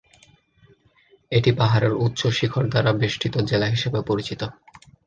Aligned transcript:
এটি 1.31 1.51
পাহাড়ের 1.59 1.93
উচ্চ 1.97 2.21
শিখর 2.37 2.63
দ্বারা 2.67 2.91
বেষ্টিত 2.93 3.35
জেলা 3.49 3.67
হিসেবে 3.67 3.99
পরিচিত। 4.01 4.41